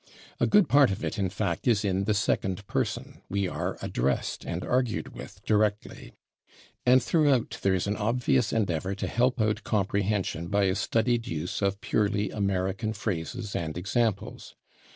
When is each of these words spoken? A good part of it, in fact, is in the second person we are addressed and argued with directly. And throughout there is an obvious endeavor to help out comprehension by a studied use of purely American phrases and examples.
A 0.39 0.47
good 0.47 0.67
part 0.67 0.89
of 0.89 1.05
it, 1.05 1.19
in 1.19 1.29
fact, 1.29 1.67
is 1.67 1.85
in 1.85 2.05
the 2.05 2.15
second 2.15 2.65
person 2.65 3.21
we 3.29 3.47
are 3.47 3.77
addressed 3.83 4.43
and 4.43 4.63
argued 4.63 5.09
with 5.09 5.45
directly. 5.45 6.13
And 6.87 7.03
throughout 7.03 7.59
there 7.61 7.75
is 7.75 7.85
an 7.85 7.97
obvious 7.97 8.51
endeavor 8.51 8.95
to 8.95 9.05
help 9.07 9.39
out 9.39 9.63
comprehension 9.63 10.47
by 10.47 10.63
a 10.63 10.73
studied 10.73 11.27
use 11.27 11.61
of 11.61 11.81
purely 11.81 12.31
American 12.31 12.93
phrases 12.93 13.55
and 13.55 13.77
examples. 13.77 14.55